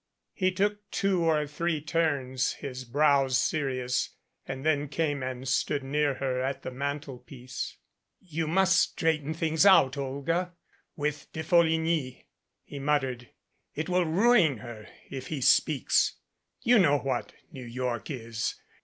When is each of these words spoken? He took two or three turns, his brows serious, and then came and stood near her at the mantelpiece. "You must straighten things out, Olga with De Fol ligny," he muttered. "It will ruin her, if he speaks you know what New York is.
He 0.33 0.51
took 0.51 0.89
two 0.89 1.23
or 1.25 1.45
three 1.45 1.79
turns, 1.79 2.53
his 2.53 2.85
brows 2.85 3.37
serious, 3.37 4.09
and 4.47 4.65
then 4.65 4.87
came 4.87 5.21
and 5.21 5.47
stood 5.47 5.83
near 5.83 6.15
her 6.15 6.41
at 6.41 6.63
the 6.63 6.71
mantelpiece. 6.71 7.77
"You 8.19 8.47
must 8.47 8.79
straighten 8.79 9.35
things 9.35 9.63
out, 9.63 9.97
Olga 9.99 10.53
with 10.95 11.31
De 11.33 11.43
Fol 11.43 11.65
ligny," 11.65 12.25
he 12.63 12.79
muttered. 12.79 13.29
"It 13.75 13.89
will 13.89 14.05
ruin 14.07 14.57
her, 14.57 14.87
if 15.11 15.27
he 15.27 15.39
speaks 15.39 16.15
you 16.61 16.79
know 16.79 16.97
what 16.97 17.33
New 17.51 17.63
York 17.67 18.09
is. 18.09 18.55